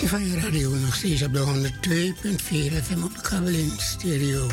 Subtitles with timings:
[0.00, 1.70] luisteren van je radio nog steeds op de
[2.20, 4.46] 102.4 FM op de kabel in stereo.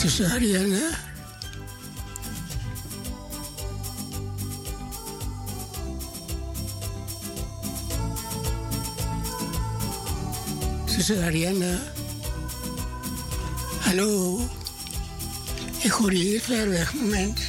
[0.00, 0.90] Zuster Ariane.
[10.86, 11.78] Zuster Ariane.
[13.80, 14.40] Hallo.
[15.82, 17.40] Ik hoor je hier ver weg, moment.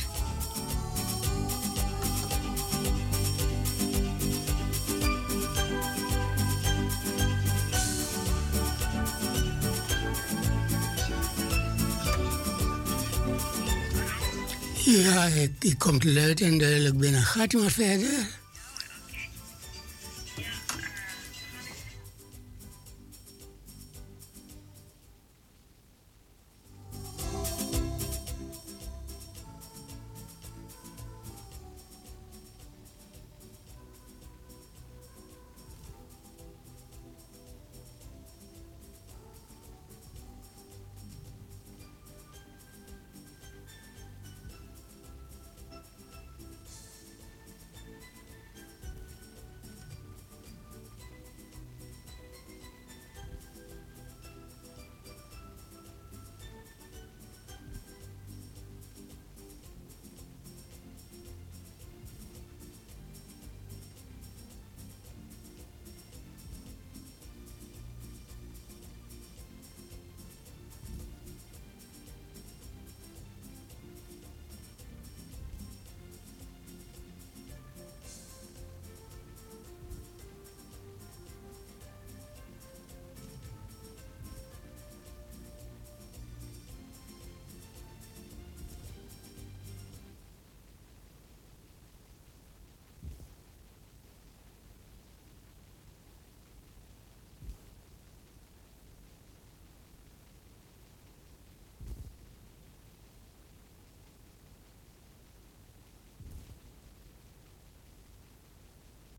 [14.85, 17.21] Ja, ik, ik kom luid en duidelijk binnen.
[17.21, 18.41] Gaat u maar verder.